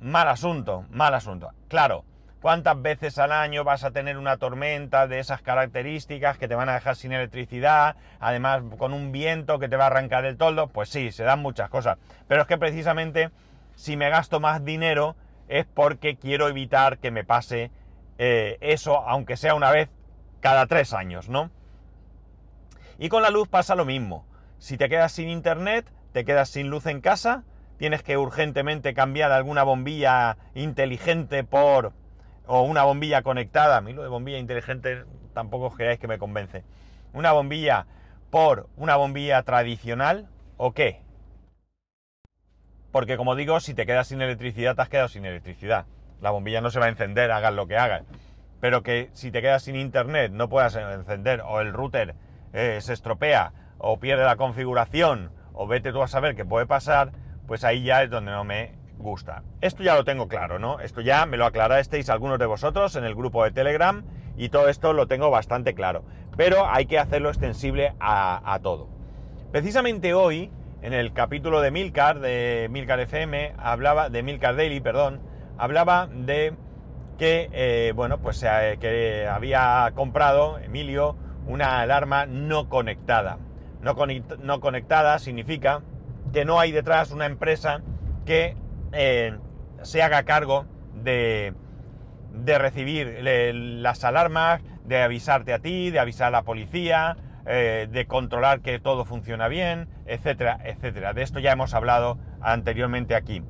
mal 0.00 0.28
asunto, 0.28 0.86
mal 0.90 1.14
asunto. 1.14 1.50
Claro, 1.68 2.04
¿Cuántas 2.40 2.80
veces 2.80 3.18
al 3.18 3.32
año 3.32 3.64
vas 3.64 3.84
a 3.84 3.90
tener 3.90 4.16
una 4.16 4.38
tormenta 4.38 5.06
de 5.06 5.18
esas 5.18 5.42
características 5.42 6.38
que 6.38 6.48
te 6.48 6.54
van 6.54 6.70
a 6.70 6.74
dejar 6.74 6.96
sin 6.96 7.12
electricidad, 7.12 7.96
además 8.18 8.62
con 8.78 8.94
un 8.94 9.12
viento 9.12 9.58
que 9.58 9.68
te 9.68 9.76
va 9.76 9.84
a 9.84 9.86
arrancar 9.88 10.24
el 10.24 10.38
toldo? 10.38 10.68
Pues 10.68 10.88
sí, 10.88 11.12
se 11.12 11.22
dan 11.22 11.42
muchas 11.42 11.68
cosas. 11.68 11.98
Pero 12.28 12.40
es 12.40 12.48
que 12.48 12.56
precisamente 12.56 13.30
si 13.74 13.98
me 13.98 14.08
gasto 14.08 14.40
más 14.40 14.64
dinero 14.64 15.16
es 15.48 15.66
porque 15.66 16.16
quiero 16.16 16.48
evitar 16.48 16.96
que 16.96 17.10
me 17.10 17.24
pase 17.24 17.70
eh, 18.16 18.56
eso, 18.62 19.06
aunque 19.06 19.36
sea 19.36 19.54
una 19.54 19.70
vez 19.70 19.90
cada 20.40 20.66
tres 20.66 20.94
años, 20.94 21.28
¿no? 21.28 21.50
Y 22.98 23.10
con 23.10 23.22
la 23.22 23.28
luz 23.28 23.48
pasa 23.48 23.74
lo 23.74 23.84
mismo. 23.84 24.24
Si 24.58 24.78
te 24.78 24.88
quedas 24.88 25.12
sin 25.12 25.28
internet, 25.28 25.92
te 26.12 26.24
quedas 26.24 26.48
sin 26.48 26.70
luz 26.70 26.86
en 26.86 27.02
casa, 27.02 27.44
tienes 27.80 28.02
que 28.02 28.18
urgentemente 28.18 28.92
cambiar 28.92 29.32
alguna 29.32 29.62
bombilla 29.62 30.36
inteligente 30.54 31.44
por 31.44 31.94
o 32.46 32.60
una 32.60 32.84
bombilla 32.84 33.22
conectada, 33.22 33.78
a 33.78 33.80
mí 33.80 33.94
lo 33.94 34.02
de 34.02 34.08
bombilla 34.10 34.36
inteligente 34.36 35.04
tampoco 35.32 35.68
os 35.68 35.76
creáis 35.76 35.98
que 35.98 36.06
me 36.06 36.18
convence, 36.18 36.62
una 37.14 37.32
bombilla 37.32 37.86
por 38.28 38.68
una 38.76 38.96
bombilla 38.96 39.42
tradicional 39.44 40.28
o 40.58 40.72
qué? 40.72 41.00
Porque 42.92 43.16
como 43.16 43.34
digo, 43.34 43.58
si 43.60 43.72
te 43.72 43.86
quedas 43.86 44.08
sin 44.08 44.20
electricidad, 44.20 44.76
te 44.76 44.82
has 44.82 44.90
quedado 44.90 45.08
sin 45.08 45.24
electricidad. 45.24 45.86
La 46.20 46.32
bombilla 46.32 46.60
no 46.60 46.70
se 46.70 46.80
va 46.80 46.84
a 46.84 46.90
encender, 46.90 47.30
hagas 47.30 47.54
lo 47.54 47.66
que 47.66 47.78
hagas. 47.78 48.02
Pero 48.60 48.82
que 48.82 49.08
si 49.14 49.30
te 49.30 49.40
quedas 49.40 49.62
sin 49.62 49.76
internet, 49.76 50.32
no 50.32 50.50
puedas 50.50 50.76
encender, 50.76 51.40
o 51.46 51.62
el 51.62 51.72
router 51.72 52.14
eh, 52.52 52.78
se 52.82 52.92
estropea, 52.92 53.54
o 53.78 53.98
pierde 54.00 54.24
la 54.24 54.36
configuración, 54.36 55.32
o 55.54 55.66
vete 55.66 55.92
tú 55.92 56.02
a 56.02 56.08
saber 56.08 56.36
qué 56.36 56.44
puede 56.44 56.66
pasar, 56.66 57.12
pues 57.50 57.64
ahí 57.64 57.82
ya 57.82 58.04
es 58.04 58.10
donde 58.10 58.30
no 58.30 58.44
me 58.44 58.74
gusta. 58.96 59.42
Esto 59.60 59.82
ya 59.82 59.96
lo 59.96 60.04
tengo 60.04 60.28
claro, 60.28 60.60
¿no? 60.60 60.78
Esto 60.78 61.00
ya 61.00 61.26
me 61.26 61.36
lo 61.36 61.46
aclarasteis 61.46 62.08
algunos 62.08 62.38
de 62.38 62.46
vosotros 62.46 62.94
en 62.94 63.02
el 63.02 63.16
grupo 63.16 63.42
de 63.42 63.50
Telegram 63.50 64.04
y 64.36 64.50
todo 64.50 64.68
esto 64.68 64.92
lo 64.92 65.08
tengo 65.08 65.32
bastante 65.32 65.74
claro. 65.74 66.04
Pero 66.36 66.70
hay 66.70 66.86
que 66.86 67.00
hacerlo 67.00 67.28
extensible 67.28 67.92
a, 67.98 68.56
todo. 68.62 68.88
Precisamente 69.50 70.14
hoy, 70.14 70.52
en 70.80 70.92
el 70.92 71.12
capítulo 71.12 71.60
de 71.60 71.72
Milcar, 71.72 72.20
de 72.20 72.68
Milcar 72.70 73.00
FM, 73.00 73.54
hablaba, 73.58 74.10
de 74.10 74.22
Milcar 74.22 74.54
Daily, 74.54 74.78
perdón, 74.78 75.20
hablaba 75.58 76.06
de 76.06 76.54
que, 77.18 77.50
eh, 77.52 77.92
bueno, 77.96 78.18
pues 78.18 78.46
que 78.78 79.26
había 79.28 79.90
comprado 79.96 80.56
Emilio 80.58 81.16
una 81.48 81.80
alarma 81.80 82.26
no 82.26 82.68
conectada. 82.68 83.38
No, 83.82 83.96
no 84.38 84.60
conectada 84.60 85.18
significa 85.18 85.82
que 86.32 86.44
no 86.44 86.60
hay 86.60 86.72
detrás 86.72 87.10
una 87.10 87.26
empresa 87.26 87.82
que 88.24 88.56
eh, 88.92 89.36
se 89.82 90.02
haga 90.02 90.22
cargo 90.24 90.66
de, 91.02 91.54
de 92.32 92.58
recibir 92.58 93.20
las 93.22 94.04
alarmas, 94.04 94.62
de 94.84 95.02
avisarte 95.02 95.52
a 95.52 95.58
ti, 95.58 95.90
de 95.90 95.98
avisar 95.98 96.28
a 96.28 96.30
la 96.30 96.42
policía, 96.42 97.16
eh, 97.46 97.88
de 97.90 98.06
controlar 98.06 98.60
que 98.60 98.78
todo 98.78 99.04
funciona 99.04 99.48
bien, 99.48 99.88
etcétera, 100.06 100.60
etcétera. 100.64 101.12
De 101.12 101.22
esto 101.22 101.38
ya 101.38 101.52
hemos 101.52 101.74
hablado 101.74 102.18
anteriormente 102.40 103.14
aquí. 103.14 103.42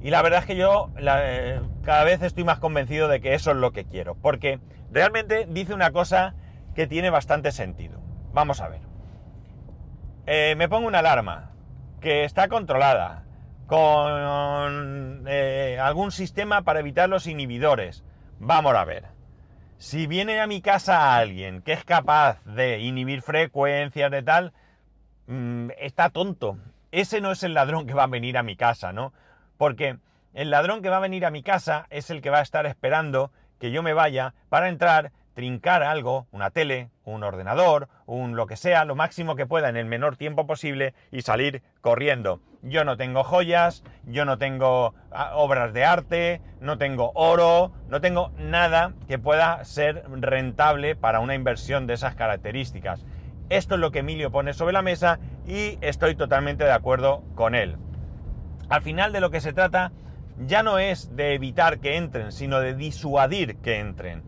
Y 0.00 0.10
la 0.10 0.22
verdad 0.22 0.40
es 0.40 0.46
que 0.46 0.56
yo 0.56 0.90
eh, 0.98 1.60
cada 1.84 2.02
vez 2.02 2.22
estoy 2.22 2.42
más 2.42 2.58
convencido 2.58 3.06
de 3.06 3.20
que 3.20 3.34
eso 3.34 3.52
es 3.52 3.56
lo 3.56 3.72
que 3.72 3.84
quiero, 3.84 4.16
porque 4.16 4.58
realmente 4.90 5.46
dice 5.48 5.74
una 5.74 5.92
cosa 5.92 6.34
que 6.74 6.86
tiene 6.88 7.10
bastante 7.10 7.52
sentido. 7.52 8.00
Vamos 8.32 8.60
a 8.60 8.68
ver. 8.68 8.80
me 10.56 10.68
pongo 10.68 10.88
una 10.88 11.00
alarma 11.00 11.51
que 12.02 12.24
está 12.24 12.48
controlada, 12.48 13.24
con 13.66 15.24
eh, 15.26 15.78
algún 15.80 16.10
sistema 16.10 16.62
para 16.62 16.80
evitar 16.80 17.08
los 17.08 17.26
inhibidores. 17.26 18.04
Vamos 18.38 18.74
a 18.74 18.84
ver. 18.84 19.06
Si 19.78 20.06
viene 20.06 20.40
a 20.40 20.46
mi 20.46 20.60
casa 20.60 21.16
alguien 21.16 21.62
que 21.62 21.72
es 21.72 21.84
capaz 21.84 22.44
de 22.44 22.80
inhibir 22.80 23.22
frecuencias 23.22 24.10
de 24.10 24.22
tal, 24.22 24.52
mm, 25.28 25.70
está 25.78 26.10
tonto. 26.10 26.58
Ese 26.90 27.20
no 27.20 27.32
es 27.32 27.42
el 27.44 27.54
ladrón 27.54 27.86
que 27.86 27.94
va 27.94 28.04
a 28.04 28.08
venir 28.08 28.36
a 28.36 28.42
mi 28.42 28.56
casa, 28.56 28.92
¿no? 28.92 29.12
Porque 29.56 29.96
el 30.34 30.50
ladrón 30.50 30.82
que 30.82 30.90
va 30.90 30.98
a 30.98 31.00
venir 31.00 31.24
a 31.24 31.30
mi 31.30 31.42
casa 31.42 31.86
es 31.90 32.10
el 32.10 32.20
que 32.20 32.30
va 32.30 32.38
a 32.38 32.42
estar 32.42 32.66
esperando 32.66 33.30
que 33.58 33.70
yo 33.70 33.82
me 33.82 33.94
vaya 33.94 34.34
para 34.48 34.68
entrar 34.68 35.12
trincar 35.34 35.82
algo, 35.82 36.26
una 36.30 36.50
tele, 36.50 36.90
un 37.04 37.24
ordenador, 37.24 37.88
un 38.06 38.36
lo 38.36 38.46
que 38.46 38.56
sea, 38.56 38.84
lo 38.84 38.94
máximo 38.94 39.36
que 39.36 39.46
pueda 39.46 39.68
en 39.68 39.76
el 39.76 39.86
menor 39.86 40.16
tiempo 40.16 40.46
posible 40.46 40.94
y 41.10 41.22
salir 41.22 41.62
corriendo. 41.80 42.40
Yo 42.62 42.84
no 42.84 42.96
tengo 42.96 43.24
joyas, 43.24 43.82
yo 44.04 44.24
no 44.24 44.38
tengo 44.38 44.94
ah, 45.10 45.32
obras 45.34 45.72
de 45.72 45.84
arte, 45.84 46.40
no 46.60 46.78
tengo 46.78 47.12
oro, 47.14 47.72
no 47.88 48.00
tengo 48.00 48.30
nada 48.38 48.92
que 49.08 49.18
pueda 49.18 49.64
ser 49.64 50.04
rentable 50.08 50.94
para 50.94 51.20
una 51.20 51.34
inversión 51.34 51.86
de 51.86 51.94
esas 51.94 52.14
características. 52.14 53.04
Esto 53.48 53.74
es 53.74 53.80
lo 53.80 53.90
que 53.90 54.00
Emilio 54.00 54.30
pone 54.30 54.54
sobre 54.54 54.72
la 54.72 54.82
mesa 54.82 55.18
y 55.46 55.78
estoy 55.80 56.14
totalmente 56.14 56.64
de 56.64 56.72
acuerdo 56.72 57.22
con 57.34 57.54
él. 57.54 57.76
Al 58.68 58.82
final 58.82 59.12
de 59.12 59.20
lo 59.20 59.30
que 59.30 59.40
se 59.40 59.52
trata 59.52 59.92
ya 60.46 60.62
no 60.62 60.78
es 60.78 61.14
de 61.14 61.34
evitar 61.34 61.78
que 61.78 61.96
entren, 61.96 62.32
sino 62.32 62.60
de 62.60 62.74
disuadir 62.74 63.56
que 63.56 63.78
entren. 63.78 64.22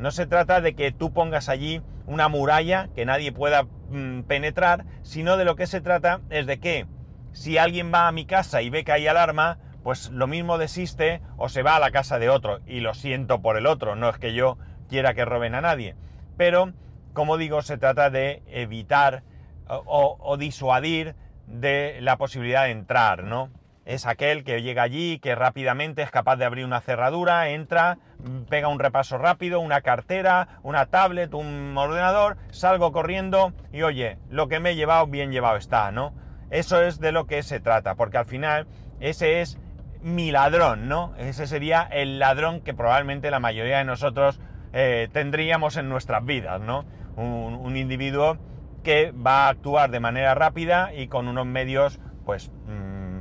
No 0.00 0.10
se 0.10 0.26
trata 0.26 0.62
de 0.62 0.74
que 0.74 0.92
tú 0.92 1.12
pongas 1.12 1.50
allí 1.50 1.82
una 2.06 2.28
muralla 2.28 2.88
que 2.94 3.04
nadie 3.04 3.32
pueda 3.32 3.64
mm, 3.90 4.22
penetrar, 4.22 4.86
sino 5.02 5.36
de 5.36 5.44
lo 5.44 5.56
que 5.56 5.66
se 5.66 5.82
trata 5.82 6.22
es 6.30 6.46
de 6.46 6.58
que 6.58 6.86
si 7.32 7.58
alguien 7.58 7.92
va 7.92 8.08
a 8.08 8.12
mi 8.12 8.24
casa 8.24 8.62
y 8.62 8.70
ve 8.70 8.82
que 8.82 8.92
hay 8.92 9.06
alarma, 9.06 9.58
pues 9.82 10.08
lo 10.08 10.26
mismo 10.26 10.56
desiste 10.56 11.20
o 11.36 11.50
se 11.50 11.62
va 11.62 11.76
a 11.76 11.80
la 11.80 11.90
casa 11.90 12.18
de 12.18 12.30
otro. 12.30 12.60
Y 12.66 12.80
lo 12.80 12.94
siento 12.94 13.42
por 13.42 13.58
el 13.58 13.66
otro, 13.66 13.94
no 13.94 14.08
es 14.08 14.16
que 14.16 14.32
yo 14.32 14.56
quiera 14.88 15.12
que 15.12 15.26
roben 15.26 15.54
a 15.54 15.60
nadie. 15.60 15.96
Pero, 16.38 16.72
como 17.12 17.36
digo, 17.36 17.60
se 17.60 17.76
trata 17.76 18.08
de 18.08 18.42
evitar 18.46 19.22
o, 19.68 20.16
o 20.18 20.36
disuadir 20.38 21.14
de 21.46 21.98
la 22.00 22.16
posibilidad 22.16 22.64
de 22.64 22.70
entrar, 22.70 23.24
¿no? 23.24 23.50
es 23.84 24.06
aquel 24.06 24.44
que 24.44 24.62
llega 24.62 24.82
allí, 24.82 25.18
que 25.18 25.34
rápidamente 25.34 26.02
es 26.02 26.10
capaz 26.10 26.36
de 26.36 26.44
abrir 26.44 26.64
una 26.64 26.80
cerradura, 26.80 27.48
entra, 27.48 27.98
pega 28.48 28.68
un 28.68 28.78
repaso 28.78 29.18
rápido, 29.18 29.60
una 29.60 29.80
cartera, 29.80 30.60
una 30.62 30.86
tablet, 30.86 31.34
un 31.34 31.74
ordenador, 31.76 32.36
salgo 32.50 32.92
corriendo 32.92 33.52
y 33.72 33.82
oye, 33.82 34.18
lo 34.28 34.48
que 34.48 34.60
me 34.60 34.70
he 34.70 34.76
llevado, 34.76 35.06
bien 35.06 35.32
llevado 35.32 35.56
está, 35.56 35.90
¿no? 35.90 36.14
Eso 36.50 36.82
es 36.82 36.98
de 36.98 37.12
lo 37.12 37.26
que 37.26 37.42
se 37.42 37.60
trata, 37.60 37.94
porque 37.94 38.18
al 38.18 38.26
final 38.26 38.66
ese 38.98 39.40
es 39.40 39.58
mi 40.02 40.30
ladrón, 40.30 40.88
¿no? 40.88 41.14
Ese 41.16 41.46
sería 41.46 41.82
el 41.82 42.18
ladrón 42.18 42.60
que 42.60 42.74
probablemente 42.74 43.30
la 43.30 43.40
mayoría 43.40 43.78
de 43.78 43.84
nosotros 43.84 44.40
eh, 44.72 45.08
tendríamos 45.12 45.76
en 45.76 45.88
nuestras 45.88 46.24
vidas, 46.24 46.60
¿no? 46.60 46.84
Un, 47.16 47.76
individuo 47.76 48.38
que 48.82 49.12
va 49.12 49.46
a 49.46 49.48
actuar 49.50 49.90
de 49.90 50.00
manera 50.00 50.34
rápida 50.34 50.94
y 50.94 51.08
con 51.08 51.28
unos 51.28 51.46
medios, 51.46 52.00
pues... 52.24 52.50
Mm, 52.66 53.20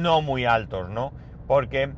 no 0.00 0.22
muy 0.22 0.44
altos, 0.44 0.88
¿no? 0.88 1.12
Porque 1.46 1.92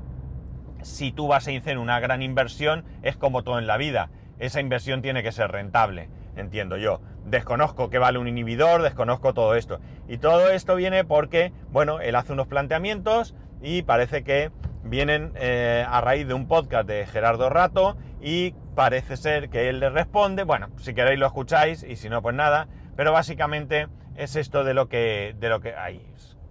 si 0.83 1.13
tú 1.13 1.29
vas 1.29 1.49
a 1.49 1.51
hacer 1.51 1.79
una 1.79 2.01
gran 2.01 2.23
inversión, 2.23 2.85
es 3.03 3.17
como 3.17 3.43
todo 3.43 3.59
en 3.59 3.67
la 3.67 3.77
vida. 3.77 4.11
Esa 4.39 4.61
inversión 4.61 5.03
tiene 5.03 5.23
que 5.23 5.33
ser 5.33 5.51
rentable, 5.51 6.09
entiendo 6.37 6.77
yo. 6.77 7.01
Desconozco 7.25 7.91
qué 7.91 7.99
vale 7.99 8.19
un 8.19 8.29
inhibidor, 8.29 8.83
desconozco 8.83 9.35
todo 9.35 9.55
esto. 9.55 9.81
Y 10.09 10.19
todo 10.19 10.51
esto 10.51 10.75
viene 10.75 11.05
porque, 11.05 11.53
bueno, 11.71 12.01
él 12.01 12.17
hace 12.17 12.33
unos 12.33 12.49
planteamientos 12.49 13.35
y 13.61 13.83
parece 13.83 14.25
que 14.25 14.51
vienen 14.83 15.33
eh, 15.37 15.87
a 15.89 16.01
raíz 16.01 16.27
de 16.27 16.35
un 16.35 16.49
podcast 16.49 16.89
de 16.89 17.07
Gerardo 17.07 17.49
Rato 17.49 17.97
y 18.21 18.55
parece 18.75 19.17
ser 19.17 19.49
que 19.49 19.69
él 19.69 19.79
le 19.79 19.91
responde. 19.91 20.43
Bueno, 20.43 20.69
si 20.79 20.95
queréis 20.95 21.19
lo 21.19 21.27
escucháis 21.27 21.85
y 21.85 21.97
si 21.97 22.09
no, 22.09 22.23
pues 22.23 22.35
nada. 22.35 22.67
Pero 22.97 23.13
básicamente 23.13 23.89
es 24.17 24.37
esto 24.37 24.65
de 24.65 24.75
lo 24.75 24.89
que... 24.89 25.37
De 25.39 25.49
lo 25.49 25.61
que 25.61 25.75
ay, 25.75 26.05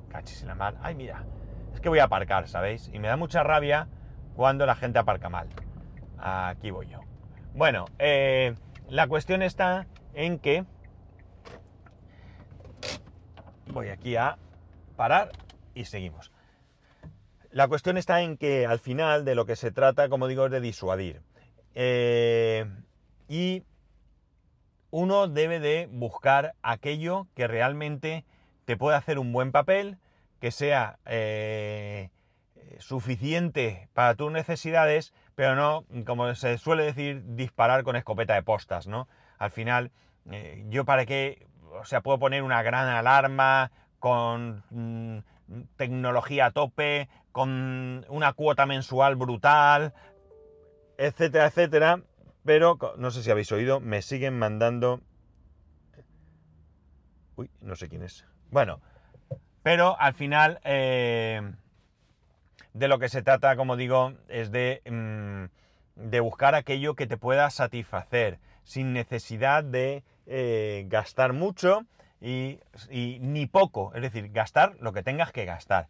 Cachis 0.09 0.41
en 0.41 0.47
la 0.49 0.55
mar. 0.55 0.75
Ay, 0.81 0.95
mira. 0.95 1.23
Es 1.73 1.79
que 1.79 1.89
voy 1.89 1.99
a 1.99 2.05
aparcar, 2.05 2.47
¿sabéis? 2.47 2.89
Y 2.93 2.99
me 2.99 3.07
da 3.07 3.17
mucha 3.17 3.43
rabia 3.43 3.87
cuando 4.35 4.65
la 4.65 4.75
gente 4.75 4.99
aparca 4.99 5.29
mal. 5.29 5.47
Aquí 6.17 6.71
voy 6.71 6.87
yo. 6.87 6.99
Bueno, 7.53 7.85
eh, 7.99 8.55
la 8.87 9.07
cuestión 9.07 9.41
está 9.41 9.87
en 10.13 10.39
que... 10.39 10.65
Voy 13.67 13.89
aquí 13.89 14.15
a 14.15 14.37
parar 14.95 15.31
y 15.73 15.85
seguimos. 15.85 16.31
La 17.51 17.67
cuestión 17.67 17.97
está 17.97 18.21
en 18.21 18.37
que 18.37 18.65
al 18.65 18.79
final 18.79 19.25
de 19.25 19.35
lo 19.35 19.45
que 19.45 19.55
se 19.55 19.71
trata, 19.71 20.09
como 20.09 20.27
digo, 20.27 20.45
es 20.45 20.51
de 20.51 20.61
disuadir. 20.61 21.21
Eh, 21.73 22.65
y 23.27 23.63
uno 24.89 25.27
debe 25.27 25.59
de 25.59 25.87
buscar 25.91 26.53
aquello 26.61 27.27
que 27.33 27.47
realmente 27.47 28.25
te 28.65 28.77
puede 28.77 28.97
hacer 28.97 29.19
un 29.19 29.31
buen 29.33 29.51
papel, 29.51 29.97
que 30.39 30.51
sea 30.51 30.99
eh, 31.05 32.09
suficiente 32.79 33.89
para 33.93 34.15
tus 34.15 34.31
necesidades, 34.31 35.13
pero 35.35 35.55
no, 35.55 35.85
como 36.05 36.33
se 36.35 36.57
suele 36.57 36.83
decir, 36.83 37.23
disparar 37.35 37.83
con 37.83 37.95
escopeta 37.95 38.35
de 38.35 38.43
postas, 38.43 38.87
¿no? 38.87 39.07
Al 39.37 39.51
final, 39.51 39.91
eh, 40.29 40.65
yo 40.69 40.85
para 40.85 41.05
qué, 41.05 41.47
o 41.79 41.85
sea, 41.85 42.01
puedo 42.01 42.19
poner 42.19 42.43
una 42.43 42.61
gran 42.63 42.87
alarma 42.87 43.71
con 43.99 44.63
mm, 44.69 45.19
tecnología 45.77 46.47
a 46.47 46.51
tope, 46.51 47.09
con 47.31 48.05
una 48.09 48.33
cuota 48.33 48.65
mensual 48.65 49.15
brutal, 49.15 49.93
etcétera, 50.97 51.47
etcétera, 51.47 52.01
pero 52.45 52.77
no 52.97 53.11
sé 53.11 53.23
si 53.23 53.31
habéis 53.31 53.51
oído, 53.51 53.79
me 53.79 54.01
siguen 54.01 54.37
mandando... 54.37 55.01
Uy, 57.35 57.49
no 57.61 57.75
sé 57.75 57.89
quién 57.89 58.03
es. 58.03 58.25
Bueno, 58.49 58.81
pero 59.63 59.99
al 59.99 60.13
final 60.13 60.59
eh, 60.63 61.41
de 62.73 62.87
lo 62.87 62.99
que 62.99 63.09
se 63.09 63.21
trata, 63.21 63.55
como 63.55 63.75
digo, 63.75 64.13
es 64.27 64.51
de, 64.51 64.81
mm, 64.89 66.09
de, 66.09 66.19
buscar 66.19 66.55
aquello 66.55 66.95
que 66.95 67.07
te 67.07 67.17
pueda 67.17 67.49
satisfacer 67.49 68.39
sin 68.63 68.93
necesidad 68.93 69.63
de 69.63 70.03
eh, 70.27 70.85
gastar 70.87 71.33
mucho 71.33 71.85
y, 72.21 72.59
ni 72.89 73.47
poco, 73.47 73.91
es 73.95 74.01
decir, 74.01 74.29
gastar 74.31 74.75
lo 74.79 74.93
que 74.93 75.03
tengas 75.03 75.31
que 75.31 75.45
gastar. 75.45 75.87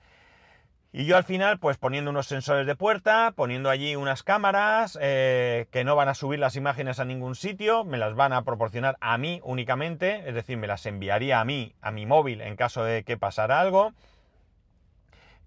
Y 0.94 1.06
yo 1.06 1.16
al 1.16 1.24
final, 1.24 1.58
pues 1.60 1.78
poniendo 1.78 2.12
unos 2.12 2.28
sensores 2.28 2.68
de 2.68 2.76
puerta, 2.76 3.32
poniendo 3.36 3.70
allí 3.70 3.96
unas 3.96 4.24
cámaras 4.24 4.98
eh, 5.02 5.68
que 5.72 5.86
no 5.86 5.96
van 5.96 6.10
a 6.10 6.14
subir 6.14 6.40
las 6.40 6.58
imágenes 6.58 7.00
a 7.00 7.06
ningún 7.06 7.36
sitio, 7.36 7.86
me 7.86 7.98
las 7.98 8.14
van 8.14 8.34
a 8.34 8.42
proporcionar 8.44 8.98
a 9.00 9.18
mí 9.18 9.40
únicamente, 9.44 10.28
es 10.28 10.36
decir, 10.36 10.58
me 10.58 10.68
las 10.68 10.86
enviaría 10.86 11.40
a 11.40 11.46
mí, 11.46 11.76
a 11.82 11.92
mi 11.92 12.06
móvil 12.06 12.42
en 12.42 12.58
caso 12.58 12.84
de 12.84 13.04
que 13.04 13.18
pasara 13.18 13.62
algo. 13.62 13.94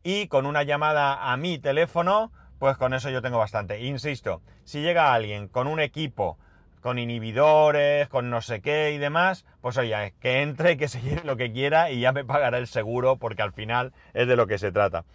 Y 0.05 0.29
con 0.29 0.47
una 0.47 0.63
llamada 0.63 1.33
a 1.33 1.37
mi 1.37 1.59
teléfono, 1.59 2.31
pues 2.59 2.77
con 2.77 2.95
eso 2.95 3.11
yo 3.11 3.23
tengo 3.23 3.39
bastante. 3.39 3.81
Insisto, 3.81 4.43
si 4.65 4.83
llega 4.83 5.15
alguien 5.15 5.49
con 5.49 5.67
un 5.67 5.81
equipo, 5.81 6.39
con 6.83 6.99
inhibidores, 6.99 8.09
con 8.11 8.29
no 8.29 8.43
sé 8.43 8.61
qué 8.61 8.93
y 8.93 8.99
demás, 8.99 9.47
pues 9.63 9.79
oye, 9.79 10.13
que 10.21 10.43
entre, 10.43 10.77
que 10.77 10.89
se 10.89 11.01
lleve 11.01 11.23
lo 11.25 11.39
que 11.39 11.51
quiera 11.51 11.91
y 11.91 12.01
ya 12.01 12.13
me 12.13 12.27
pagará 12.27 12.59
el 12.59 12.67
seguro 12.67 13.17
porque 13.17 13.41
al 13.41 13.55
final 13.55 13.95
es 14.13 14.29
de 14.29 14.37
lo 14.37 14.47
que 14.47 14.59
se 14.59 14.71
trata. 14.71 15.07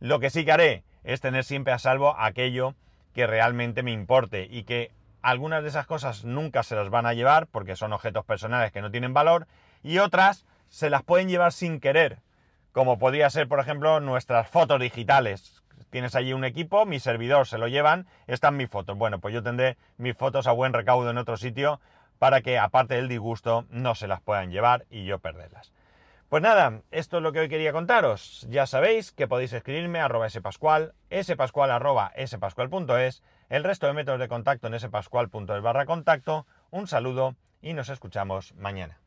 Lo 0.00 0.18
que 0.18 0.30
sí 0.30 0.46
que 0.46 0.52
haré 0.52 0.84
es 1.04 1.20
tener 1.20 1.44
siempre 1.44 1.74
a 1.74 1.78
salvo 1.78 2.18
aquello 2.18 2.74
que 3.12 3.26
realmente 3.26 3.82
me 3.82 3.92
importe 3.92 4.48
y 4.50 4.62
que 4.62 4.90
algunas 5.20 5.62
de 5.62 5.68
esas 5.68 5.86
cosas 5.86 6.24
nunca 6.24 6.62
se 6.62 6.76
las 6.76 6.88
van 6.88 7.04
a 7.04 7.12
llevar 7.12 7.48
porque 7.48 7.76
son 7.76 7.92
objetos 7.92 8.24
personales 8.24 8.72
que 8.72 8.80
no 8.80 8.90
tienen 8.90 9.12
valor 9.12 9.46
y 9.82 9.98
otras 9.98 10.46
se 10.70 10.88
las 10.88 11.02
pueden 11.02 11.28
llevar 11.28 11.52
sin 11.52 11.80
querer, 11.80 12.20
como 12.78 12.96
podría 12.96 13.28
ser, 13.28 13.48
por 13.48 13.58
ejemplo, 13.58 13.98
nuestras 13.98 14.48
fotos 14.48 14.78
digitales. 14.78 15.64
Tienes 15.90 16.14
allí 16.14 16.32
un 16.32 16.44
equipo, 16.44 16.86
mi 16.86 17.00
servidor 17.00 17.48
se 17.48 17.58
lo 17.58 17.66
llevan, 17.66 18.06
están 18.28 18.56
mis 18.56 18.70
fotos. 18.70 18.96
Bueno, 18.96 19.18
pues 19.18 19.34
yo 19.34 19.42
tendré 19.42 19.76
mis 19.96 20.16
fotos 20.16 20.46
a 20.46 20.52
buen 20.52 20.72
recaudo 20.72 21.10
en 21.10 21.18
otro 21.18 21.36
sitio 21.36 21.80
para 22.20 22.40
que, 22.40 22.56
aparte 22.56 22.94
del 22.94 23.08
disgusto, 23.08 23.66
no 23.70 23.96
se 23.96 24.06
las 24.06 24.20
puedan 24.20 24.52
llevar 24.52 24.86
y 24.90 25.06
yo 25.06 25.18
perderlas. 25.18 25.72
Pues 26.28 26.40
nada, 26.40 26.82
esto 26.92 27.16
es 27.16 27.22
lo 27.24 27.32
que 27.32 27.40
hoy 27.40 27.48
quería 27.48 27.72
contaros. 27.72 28.46
Ya 28.48 28.64
sabéis 28.68 29.10
que 29.10 29.26
podéis 29.26 29.52
escribirme 29.52 29.98
a 29.98 30.04
arroba 30.04 30.30
spascual, 30.30 30.94
spascual 31.20 31.72
arroba 31.72 32.12
spascual.es, 32.24 33.24
el 33.48 33.64
resto 33.64 33.88
de 33.88 33.94
métodos 33.94 34.20
de 34.20 34.28
contacto 34.28 34.68
en 34.68 34.78
spascual.es 34.78 35.62
barra 35.62 35.84
contacto. 35.84 36.46
Un 36.70 36.86
saludo 36.86 37.34
y 37.60 37.72
nos 37.72 37.88
escuchamos 37.88 38.54
mañana. 38.54 39.00